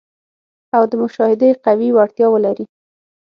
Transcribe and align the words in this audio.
او 0.75 0.83
د 0.91 0.93
مشاهدې 1.01 1.49
قوي 1.65 1.89
وړتیا 1.93 2.27
ولري. 2.31 2.65